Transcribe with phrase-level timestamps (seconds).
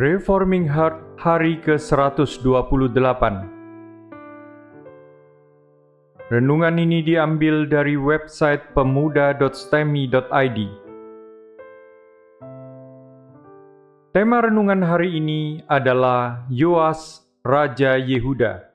[0.00, 2.40] Reforming Heart hari ke-128
[6.32, 10.58] Renungan ini diambil dari website pemuda.stemi.id
[14.16, 18.72] Tema renungan hari ini adalah Yoas, Raja Yehuda.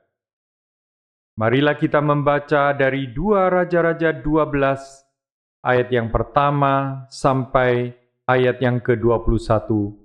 [1.41, 7.97] Marilah kita membaca dari dua Raja-Raja 12 ayat yang pertama sampai
[8.29, 10.04] ayat yang ke-21.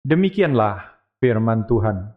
[0.00, 2.16] Demikianlah firman Tuhan.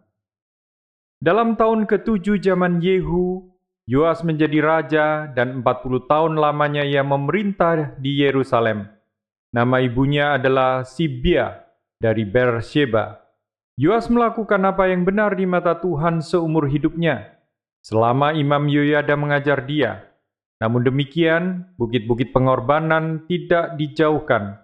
[1.19, 3.51] Dalam tahun ketujuh zaman Yehu,
[3.83, 8.87] Yoas menjadi raja dan 40 tahun lamanya ia memerintah di Yerusalem.
[9.51, 11.59] Nama ibunya adalah Sibia
[11.99, 13.19] dari Beersheba.
[13.75, 17.35] Yoas melakukan apa yang benar di mata Tuhan seumur hidupnya
[17.83, 20.07] selama Imam Yoyada mengajar dia.
[20.63, 24.62] Namun demikian, bukit-bukit pengorbanan tidak dijauhkan.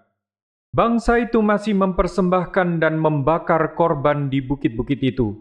[0.70, 5.34] Bangsa itu masih mempersembahkan dan membakar korban di bukit-bukit itu.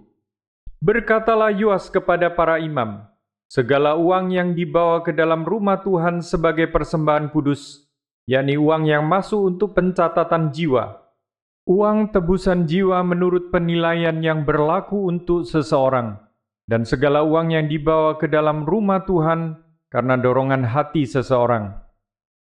[0.80, 3.04] Berkatalah Yoas kepada para imam,
[3.44, 7.92] segala uang yang dibawa ke dalam rumah Tuhan sebagai persembahan kudus,
[8.24, 10.96] yakni uang yang masuk untuk pencatatan jiwa,
[11.68, 16.16] uang tebusan jiwa menurut penilaian yang berlaku untuk seseorang,
[16.64, 19.60] dan segala uang yang dibawa ke dalam rumah Tuhan
[19.92, 21.76] karena dorongan hati seseorang.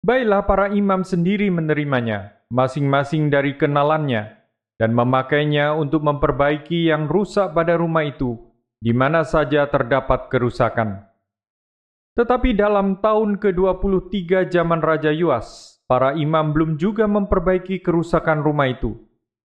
[0.04, 4.36] Baiklah para imam sendiri menerimanya, masing-masing dari kenalannya,
[4.78, 8.38] dan memakainya untuk memperbaiki yang rusak pada rumah itu,
[8.78, 11.04] di mana saja terdapat kerusakan.
[12.14, 18.98] Tetapi dalam tahun ke-23 zaman Raja Yuas, para imam belum juga memperbaiki kerusakan rumah itu.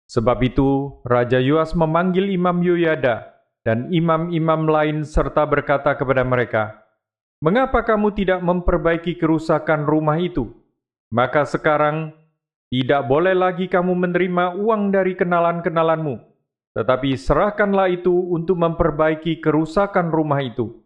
[0.09, 6.83] Sebab itu, Raja Yuas memanggil Imam Yoyada, dan imam-imam lain serta berkata kepada mereka,
[7.43, 10.55] Mengapa kamu tidak memperbaiki kerusakan rumah itu?
[11.11, 12.15] Maka sekarang
[12.73, 16.17] tidak boleh lagi kamu menerima uang dari kenalan-kenalanmu,
[16.73, 20.81] tetapi serahkanlah itu untuk memperbaiki kerusakan rumah itu.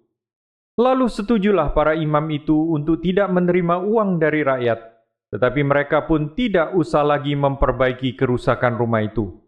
[0.74, 4.82] Lalu setujulah para imam itu untuk tidak menerima uang dari rakyat,
[5.30, 9.46] tetapi mereka pun tidak usah lagi memperbaiki kerusakan rumah itu.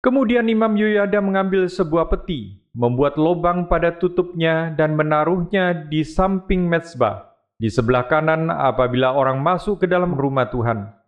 [0.00, 7.36] Kemudian Imam Yoyada mengambil sebuah peti, membuat lubang pada tutupnya dan menaruhnya di samping mezbah,
[7.60, 10.99] di sebelah kanan apabila orang masuk ke dalam rumah Tuhan.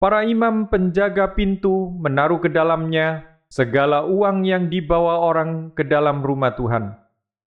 [0.00, 6.56] Para imam penjaga pintu menaruh ke dalamnya segala uang yang dibawa orang ke dalam rumah
[6.56, 6.96] Tuhan.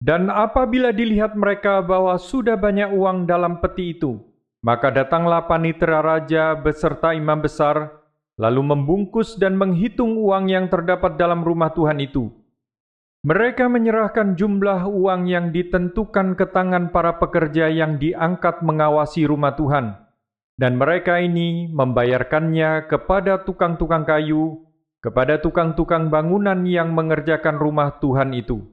[0.00, 4.16] Dan apabila dilihat mereka bahwa sudah banyak uang dalam peti itu,
[4.64, 7.92] maka datanglah panitera raja beserta imam besar
[8.40, 12.32] lalu membungkus dan menghitung uang yang terdapat dalam rumah Tuhan itu.
[13.28, 20.07] Mereka menyerahkan jumlah uang yang ditentukan ke tangan para pekerja yang diangkat mengawasi rumah Tuhan,
[20.58, 24.66] dan mereka ini membayarkannya kepada tukang-tukang kayu,
[24.98, 28.66] kepada tukang-tukang bangunan yang mengerjakan rumah Tuhan itu,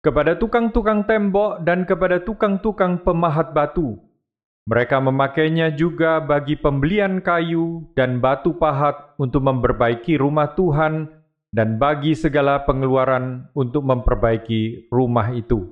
[0.00, 3.98] kepada tukang-tukang tembok, dan kepada tukang-tukang pemahat batu
[4.64, 11.04] mereka memakainya juga bagi pembelian kayu dan batu pahat untuk memperbaiki rumah Tuhan
[11.52, 15.68] dan bagi segala pengeluaran untuk memperbaiki rumah itu.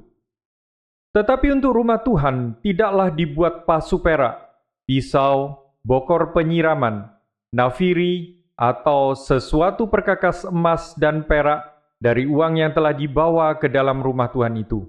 [1.17, 4.52] Tetapi untuk rumah Tuhan tidaklah dibuat pasu perak,
[4.87, 7.10] pisau, bokor penyiraman,
[7.54, 11.66] nafiri, atau sesuatu perkakas emas dan perak
[11.98, 14.87] dari uang yang telah dibawa ke dalam rumah Tuhan itu.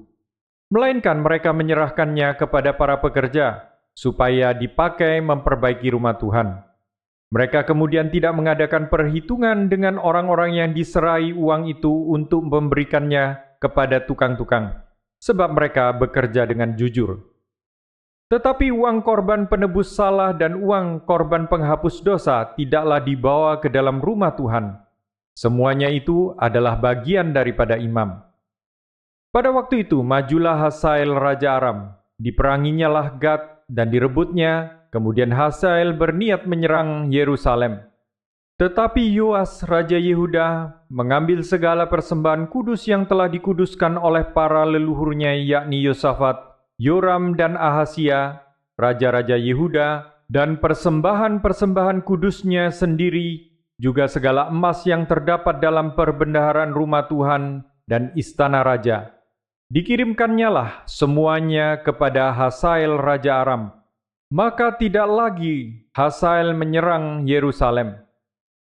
[0.73, 6.65] Melainkan mereka menyerahkannya kepada para pekerja, supaya dipakai memperbaiki rumah Tuhan.
[7.33, 14.85] Mereka kemudian tidak mengadakan perhitungan dengan orang-orang yang diserai uang itu untuk memberikannya kepada tukang-tukang,
[15.17, 17.32] sebab mereka bekerja dengan jujur.
[18.33, 24.33] Tetapi uang korban penebus salah dan uang korban penghapus dosa tidaklah dibawa ke dalam rumah
[24.33, 24.73] Tuhan.
[25.37, 28.25] Semuanya itu adalah bagian daripada imam.
[29.29, 36.49] Pada waktu itu, majulah Hasael Raja Aram, diperanginya lah Gad dan direbutnya, kemudian Hazael berniat
[36.49, 37.85] menyerang Yerusalem.
[38.57, 45.85] Tetapi Yoas Raja Yehuda mengambil segala persembahan kudus yang telah dikuduskan oleh para leluhurnya yakni
[45.85, 46.52] Yosafat,
[46.83, 48.43] Yoram dan Ahasia,
[48.75, 57.63] Raja-Raja Yehuda, dan persembahan-persembahan kudusnya sendiri, juga segala emas yang terdapat dalam perbendaharaan rumah Tuhan
[57.87, 59.23] dan istana Raja
[59.73, 63.73] Dikirimkannya lah semuanya kepada Hasael Raja Aram.
[64.29, 67.97] Maka tidak lagi Hasael menyerang Yerusalem.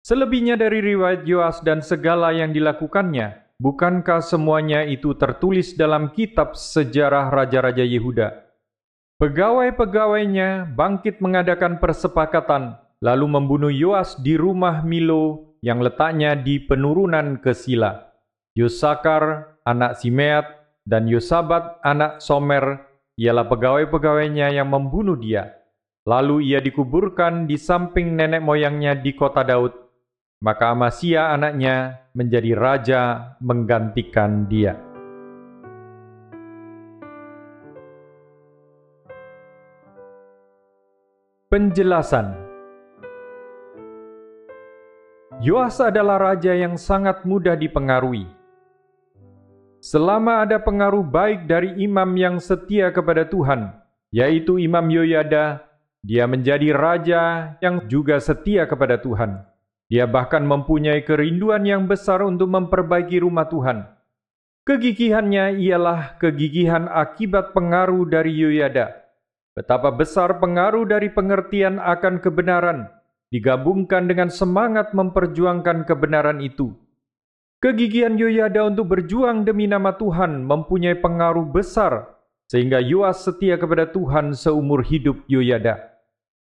[0.01, 7.30] Selebihnya dari riwayat Yoas dan segala yang dilakukannya, bukankah semuanya itu tertulis dalam kitab sejarah
[7.30, 8.48] Raja-Raja Yehuda?
[9.18, 17.54] Pegawai-pegawainya bangkit mengadakan persepakatan, lalu membunuh Yoas di rumah Milo yang letaknya di penurunan ke
[17.57, 18.13] Sila.
[18.54, 20.45] Yosakar, anak Simeat,
[20.86, 22.86] dan Yosabat, anak Somer,
[23.18, 25.57] ialah pegawai-pegawainya yang membunuh dia.
[26.07, 29.74] Lalu ia dikuburkan di samping nenek moyangnya di kota Daud.
[30.37, 33.01] Maka Amasya anaknya menjadi raja
[33.41, 34.77] menggantikan dia.
[41.49, 42.37] Penjelasan
[45.41, 48.29] Yoas adalah raja yang sangat mudah dipengaruhi.
[49.81, 53.73] Selama ada pengaruh baik dari imam yang setia kepada Tuhan,
[54.13, 55.65] yaitu Imam Yoyada,
[56.05, 59.56] dia menjadi raja yang juga setia kepada Tuhan.
[59.87, 63.87] Dia bahkan mempunyai kerinduan yang besar untuk memperbaiki rumah Tuhan.
[64.67, 68.91] Kegigihannya ialah kegigihan akibat pengaruh dari Yoyada.
[69.55, 72.91] Betapa besar pengaruh dari pengertian akan kebenaran
[73.31, 76.75] digabungkan dengan semangat memperjuangkan kebenaran itu.
[77.63, 82.11] Kegigihan Yoyada untuk berjuang demi nama Tuhan mempunyai pengaruh besar
[82.47, 85.86] sehingga Yoas setia kepada Tuhan seumur hidup Yoyada.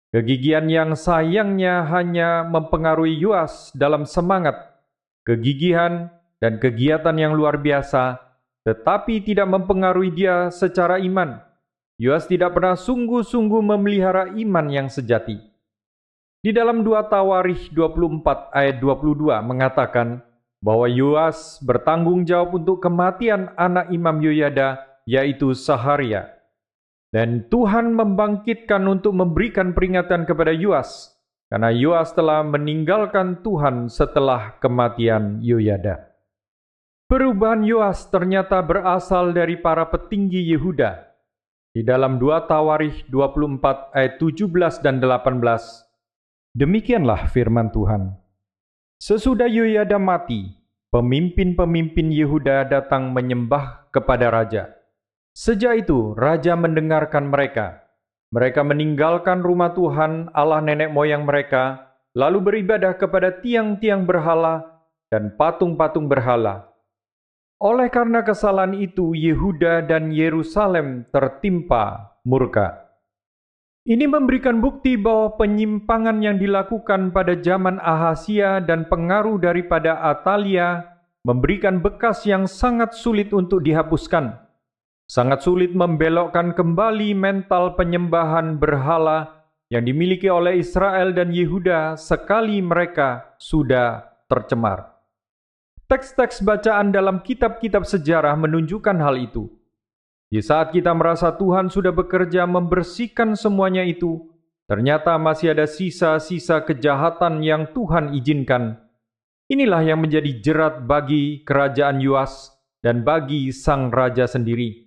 [0.08, 4.56] Kegigihan yang sayangnya hanya mempengaruhi Yoas dalam semangat,
[5.28, 6.08] kegigihan,
[6.40, 8.16] dan kegiatan yang luar biasa,
[8.64, 11.44] tetapi tidak mempengaruhi dia secara iman.
[11.98, 15.42] Yoas tidak pernah sungguh-sungguh memelihara iman yang sejati.
[16.40, 20.22] Di dalam 2 Tawarikh 24 ayat 22 mengatakan
[20.62, 24.78] bahwa Yoas bertanggung jawab untuk kematian anak Imam Yoyada
[25.10, 26.37] yaitu Saharia.
[27.08, 31.18] Dan Tuhan membangkitkan untuk memberikan peringatan kepada Yoas
[31.48, 36.12] karena Yoas telah meninggalkan Tuhan setelah kematian Yoyada.
[37.08, 41.08] Perubahan Yoas ternyata berasal dari para petinggi Yehuda.
[41.72, 45.88] Di dalam 2 Tawarikh 24 ayat 17 dan 18
[46.58, 48.18] Demikianlah firman Tuhan.
[48.98, 50.58] Sesudah Yoyada mati,
[50.90, 54.77] pemimpin-pemimpin Yehuda datang menyembah kepada raja.
[55.38, 57.86] Sejak itu, raja mendengarkan mereka.
[58.34, 64.66] Mereka meninggalkan rumah Tuhan, Allah nenek moyang mereka, lalu beribadah kepada tiang-tiang berhala
[65.14, 66.74] dan patung-patung berhala.
[67.62, 72.98] Oleh karena kesalahan itu, Yehuda dan Yerusalem tertimpa murka.
[73.86, 81.78] Ini memberikan bukti bahwa penyimpangan yang dilakukan pada zaman Ahasia dan pengaruh daripada Atalia memberikan
[81.78, 84.47] bekas yang sangat sulit untuk dihapuskan.
[85.08, 93.40] Sangat sulit membelokkan kembali mental penyembahan berhala yang dimiliki oleh Israel dan Yehuda sekali mereka
[93.40, 95.00] sudah tercemar.
[95.88, 99.48] Teks-teks bacaan dalam kitab-kitab sejarah menunjukkan hal itu.
[100.28, 104.28] Di saat kita merasa Tuhan sudah bekerja membersihkan semuanya itu,
[104.68, 108.76] ternyata masih ada sisa-sisa kejahatan yang Tuhan izinkan.
[109.48, 112.52] Inilah yang menjadi jerat bagi kerajaan Yuas
[112.84, 114.87] dan bagi sang raja sendiri.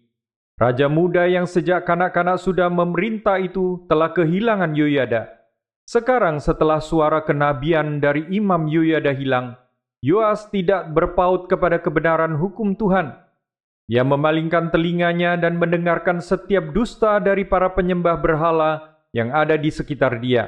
[0.61, 5.33] Raja muda yang sejak kanak-kanak sudah memerintah itu telah kehilangan Yoyada.
[5.89, 9.57] Sekarang setelah suara kenabian dari Imam Yoyada hilang,
[10.05, 13.17] Yoas tidak berpaut kepada kebenaran hukum Tuhan
[13.91, 20.23] ia memalingkan telinganya dan mendengarkan setiap dusta dari para penyembah berhala yang ada di sekitar
[20.23, 20.47] dia.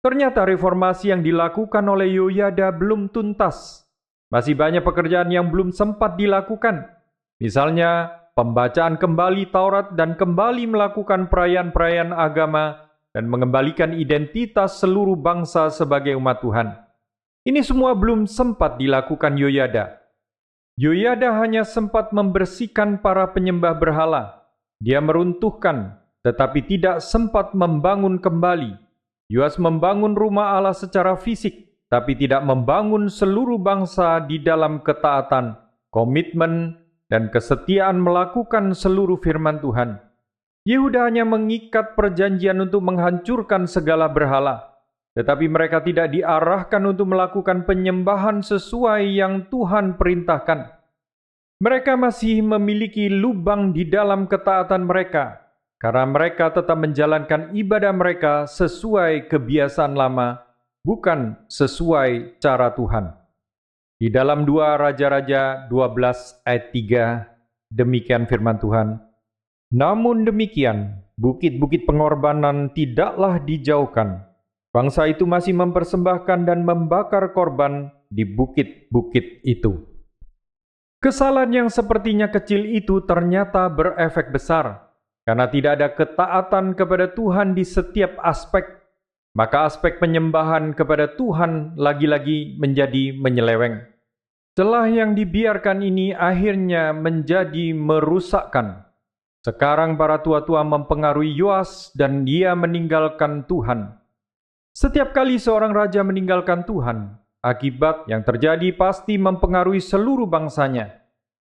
[0.00, 3.84] Ternyata reformasi yang dilakukan oleh Yoyada belum tuntas.
[4.32, 6.88] Masih banyak pekerjaan yang belum sempat dilakukan.
[7.36, 16.12] Misalnya, pembacaan kembali Taurat dan kembali melakukan perayaan-perayaan agama dan mengembalikan identitas seluruh bangsa sebagai
[16.20, 16.68] umat Tuhan.
[17.48, 20.04] Ini semua belum sempat dilakukan Yoyada.
[20.76, 24.44] Yoyada hanya sempat membersihkan para penyembah berhala.
[24.84, 28.76] Dia meruntuhkan, tetapi tidak sempat membangun kembali.
[29.32, 35.56] Yoas membangun rumah Allah secara fisik, tapi tidak membangun seluruh bangsa di dalam ketaatan,
[35.88, 40.02] komitmen, dan kesetiaan melakukan seluruh firman Tuhan.
[40.66, 44.76] Yehuda hanya mengikat perjanjian untuk menghancurkan segala berhala
[45.16, 50.76] tetapi mereka tidak diarahkan untuk melakukan penyembahan sesuai yang Tuhan perintahkan.
[51.56, 55.40] Mereka masih memiliki lubang di dalam ketaatan mereka,
[55.80, 60.44] karena mereka tetap menjalankan ibadah mereka sesuai kebiasaan lama,
[60.84, 63.16] bukan sesuai cara Tuhan.
[63.96, 69.00] Di dalam dua Raja-Raja 12 ayat 3, demikian firman Tuhan.
[69.72, 74.26] Namun demikian, bukit-bukit pengorbanan tidaklah dijauhkan,
[74.76, 79.72] Bangsa itu masih mempersembahkan dan membakar korban di bukit-bukit itu.
[81.00, 84.92] Kesalahan yang sepertinya kecil itu ternyata berefek besar
[85.24, 88.75] karena tidak ada ketaatan kepada Tuhan di setiap aspek.
[89.36, 93.84] Maka aspek penyembahan kepada Tuhan lagi-lagi menjadi menyeleweng.
[94.56, 98.88] Celah yang dibiarkan ini akhirnya menjadi merusakkan.
[99.44, 104.00] Sekarang para tua-tua mempengaruhi Yoas dan dia meninggalkan Tuhan.
[104.72, 111.04] Setiap kali seorang raja meninggalkan Tuhan, akibat yang terjadi pasti mempengaruhi seluruh bangsanya.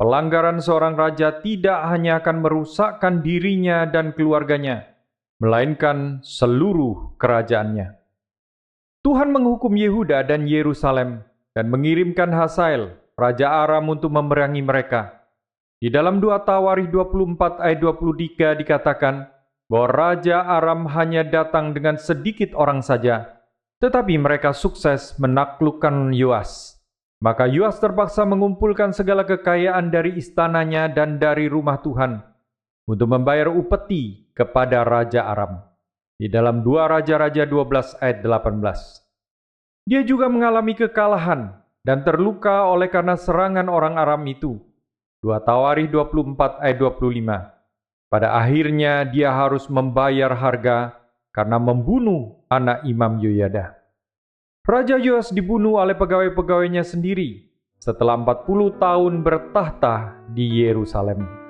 [0.02, 4.97] Pelanggaran seorang raja tidak hanya akan merusakkan dirinya dan keluarganya,
[5.38, 7.94] melainkan seluruh kerajaannya.
[9.06, 11.22] Tuhan menghukum Yehuda dan Yerusalem
[11.54, 15.30] dan mengirimkan Hasael, Raja Aram untuk memerangi mereka.
[15.78, 19.30] Di dalam dua Tawarikh 24 ayat 23 dikatakan
[19.70, 23.38] bahwa Raja Aram hanya datang dengan sedikit orang saja,
[23.78, 26.82] tetapi mereka sukses menaklukkan Yoas.
[27.22, 32.37] Maka Yoas terpaksa mengumpulkan segala kekayaan dari istananya dan dari rumah Tuhan
[32.88, 35.60] untuk membayar upeti kepada Raja Aram.
[36.18, 39.86] Di dalam dua Raja-Raja 12 ayat 18.
[39.86, 44.58] Dia juga mengalami kekalahan dan terluka oleh karena serangan orang Aram itu.
[45.22, 48.10] Dua Tawarikh 24 ayat 25.
[48.10, 50.96] Pada akhirnya dia harus membayar harga
[51.36, 53.78] karena membunuh anak Imam Yoyada.
[54.68, 57.48] Raja Yoas dibunuh oleh pegawai-pegawainya sendiri
[57.80, 61.47] setelah 40 tahun bertahta di Yerusalem.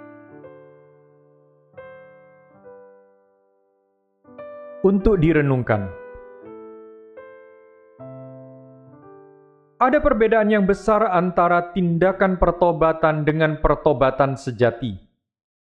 [4.85, 5.89] Untuk direnungkan.
[9.77, 14.97] Ada perbedaan yang besar antara tindakan pertobatan dengan pertobatan sejati.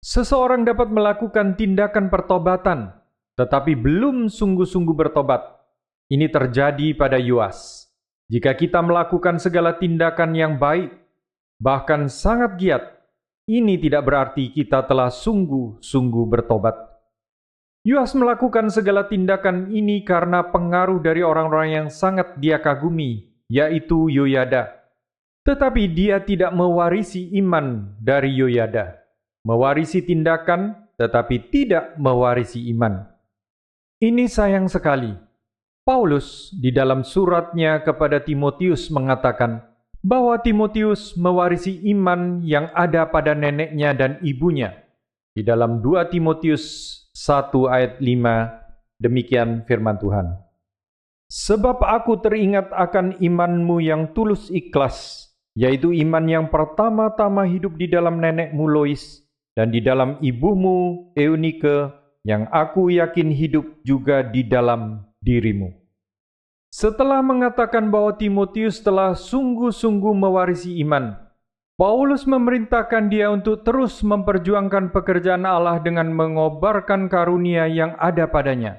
[0.04, 2.92] Seseorang dapat melakukan tindakan pertobatan,
[3.40, 5.40] tetapi belum sungguh-sungguh bertobat.
[6.12, 7.88] Ini terjadi pada Yuas.
[8.28, 10.92] Jika kita melakukan segala tindakan yang baik,
[11.56, 12.84] bahkan sangat giat,
[13.49, 16.93] ini tidak berarti kita telah sungguh-sungguh bertobat.
[17.84, 24.72] Yuas melakukan segala tindakan ini karena pengaruh dari orang-orang yang sangat dia kagumi, yaitu Yoyada.
[25.44, 29.04] Tetapi dia tidak mewarisi iman dari Yoyada.
[29.44, 33.04] Mewarisi tindakan, tetapi tidak mewarisi iman.
[34.00, 35.12] Ini sayang sekali.
[35.84, 39.60] Paulus di dalam suratnya kepada Timotius mengatakan
[40.00, 44.72] bahwa Timotius mewarisi iman yang ada pada neneknya dan ibunya.
[45.36, 50.35] Di dalam 2 Timotius 1 ayat 5, demikian firman Tuhan.
[51.30, 58.18] Sebab aku teringat akan imanmu yang tulus ikhlas, yaitu iman yang pertama-tama hidup di dalam
[58.18, 59.23] nenekmu Lois
[59.54, 61.94] dan di dalam ibumu Eunike
[62.26, 65.71] yang aku yakin hidup juga di dalam dirimu.
[66.75, 71.14] Setelah mengatakan bahwa Timotius telah sungguh-sungguh mewarisi iman,
[71.74, 78.78] Paulus memerintahkan dia untuk terus memperjuangkan pekerjaan Allah dengan mengobarkan karunia yang ada padanya.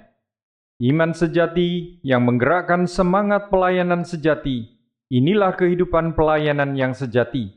[0.80, 4.80] Iman sejati yang menggerakkan semangat pelayanan sejati,
[5.12, 7.52] inilah kehidupan pelayanan yang sejati.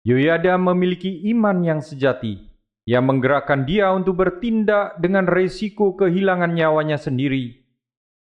[0.00, 2.40] Yoyada memiliki iman yang sejati,
[2.88, 7.68] yang menggerakkan dia untuk bertindak dengan resiko kehilangan nyawanya sendiri.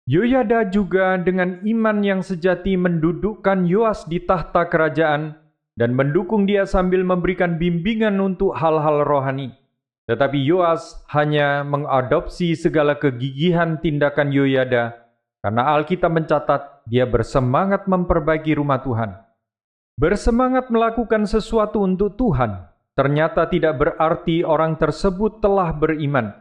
[0.09, 5.37] Yoyada juga dengan iman yang sejati mendudukkan Yoas di tahta kerajaan
[5.81, 9.57] dan mendukung dia sambil memberikan bimbingan untuk hal-hal rohani.
[10.05, 15.09] Tetapi Yoas hanya mengadopsi segala kegigihan tindakan Yoyada
[15.41, 19.17] karena Alkitab mencatat dia bersemangat memperbaiki rumah Tuhan.
[19.97, 26.37] Bersemangat melakukan sesuatu untuk Tuhan ternyata tidak berarti orang tersebut telah beriman.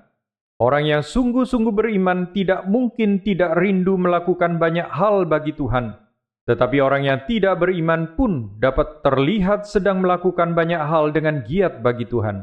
[0.60, 6.09] Orang yang sungguh-sungguh beriman tidak mungkin tidak rindu melakukan banyak hal bagi Tuhan
[6.50, 12.10] tetapi orang yang tidak beriman pun dapat terlihat sedang melakukan banyak hal dengan giat bagi
[12.10, 12.42] Tuhan.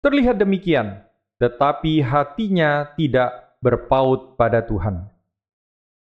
[0.00, 1.04] Terlihat demikian,
[1.36, 5.12] tetapi hatinya tidak berpaut pada Tuhan.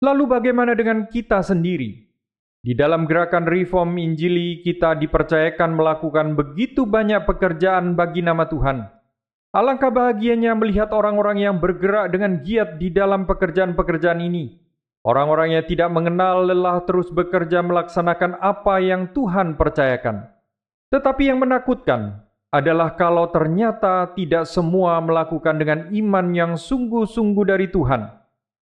[0.04, 2.04] Lalu bagaimana dengan kita sendiri?
[2.60, 8.92] Di dalam gerakan reform Injili kita dipercayakan melakukan begitu banyak pekerjaan bagi nama Tuhan.
[9.56, 14.61] Alangkah bahagianya melihat orang-orang yang bergerak dengan giat di dalam pekerjaan-pekerjaan ini
[15.02, 20.30] Orang-orang yang tidak mengenal lelah terus bekerja melaksanakan apa yang Tuhan percayakan.
[20.94, 22.22] Tetapi yang menakutkan
[22.54, 28.14] adalah kalau ternyata tidak semua melakukan dengan iman yang sungguh-sungguh dari Tuhan.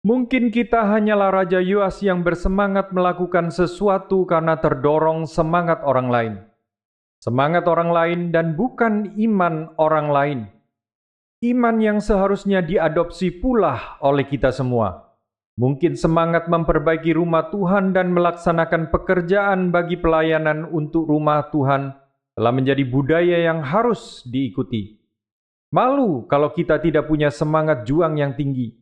[0.06, 6.34] Mungkin kita hanyalah Raja Yoas yang bersemangat melakukan sesuatu karena terdorong semangat orang lain.
[7.26, 10.40] Semangat orang lain dan bukan iman orang lain.
[11.42, 15.09] Iman yang seharusnya diadopsi pula oleh kita semua
[15.60, 21.92] Mungkin semangat memperbaiki rumah Tuhan dan melaksanakan pekerjaan bagi pelayanan untuk rumah Tuhan
[22.32, 24.96] telah menjadi budaya yang harus diikuti.
[25.76, 28.80] Malu kalau kita tidak punya semangat juang yang tinggi.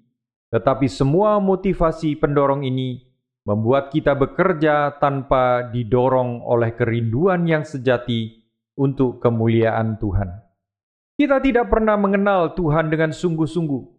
[0.48, 3.04] tetapi semua motivasi pendorong ini
[3.44, 8.48] membuat kita bekerja tanpa didorong oleh kerinduan yang sejati
[8.80, 10.30] untuk kemuliaan Tuhan.
[11.20, 13.97] Kita tidak pernah mengenal Tuhan dengan sungguh-sungguh.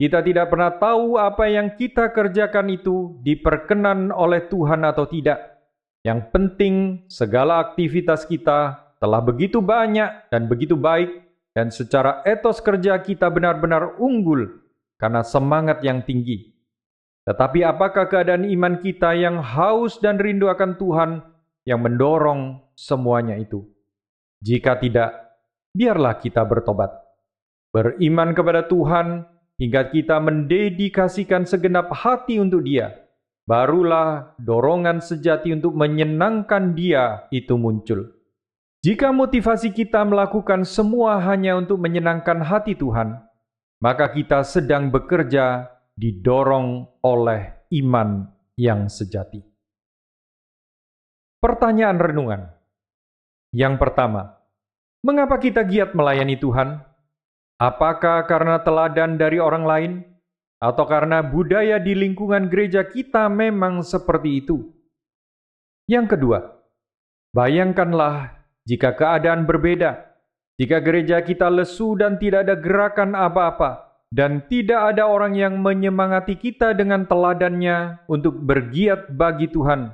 [0.00, 5.60] Kita tidak pernah tahu apa yang kita kerjakan itu diperkenan oleh Tuhan atau tidak.
[6.00, 6.74] Yang penting,
[7.12, 11.12] segala aktivitas kita telah begitu banyak dan begitu baik,
[11.52, 14.64] dan secara etos kerja kita benar-benar unggul
[14.96, 16.48] karena semangat yang tinggi.
[17.28, 21.10] Tetapi apakah keadaan iman kita yang haus dan rindu akan Tuhan
[21.68, 23.68] yang mendorong semuanya itu?
[24.40, 25.36] Jika tidak,
[25.76, 26.88] biarlah kita bertobat.
[27.68, 29.28] Beriman kepada Tuhan
[29.60, 32.96] hingga kita mendedikasikan segenap hati untuk Dia.
[33.44, 38.16] Barulah dorongan sejati untuk menyenangkan Dia itu muncul.
[38.80, 43.20] Jika motivasi kita melakukan semua hanya untuk menyenangkan hati Tuhan,
[43.84, 48.24] maka kita sedang bekerja didorong oleh iman
[48.56, 49.44] yang sejati.
[51.44, 52.42] Pertanyaan renungan
[53.52, 54.40] yang pertama:
[55.04, 56.89] mengapa kita giat melayani Tuhan?
[57.60, 59.92] Apakah karena teladan dari orang lain,
[60.64, 64.72] atau karena budaya di lingkungan gereja kita memang seperti itu?
[65.84, 66.38] Yang kedua,
[67.36, 70.10] bayangkanlah jika keadaan berbeda
[70.60, 76.36] jika gereja kita lesu dan tidak ada gerakan apa-apa, dan tidak ada orang yang menyemangati
[76.36, 79.88] kita dengan teladannya untuk bergiat bagi Tuhan,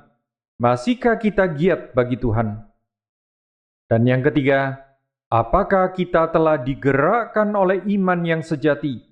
[0.58, 2.66] masihkah kita giat bagi Tuhan?
[3.86, 4.85] Dan yang ketiga,
[5.30, 9.02] apakah kita telah digerakkan oleh iman yang sejati,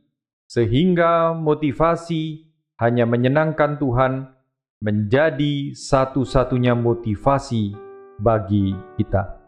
[0.46, 2.46] sehingga motivasi
[2.78, 4.12] hanya menyenangkan Tuhan
[4.82, 7.74] menjadi satu-satunya motivasi
[8.18, 9.43] bagi kita?